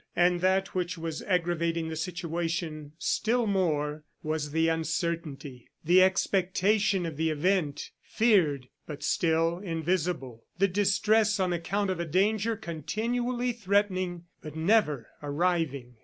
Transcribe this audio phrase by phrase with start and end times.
[0.15, 7.17] And that which was aggravating the situation still more was the uncertainty, the expectation of
[7.17, 14.23] the event, feared but still invisible, the distress on account of a danger continually threatening
[14.41, 15.97] but never arriving.